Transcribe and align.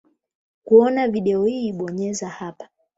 Kuona 0.63 1.07
video 1.07 1.45
hii 1.45 1.71
bonyeza 1.73 2.29
hapa. 2.29 2.69